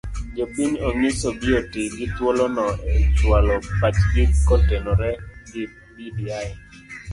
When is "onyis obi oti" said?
0.87-1.81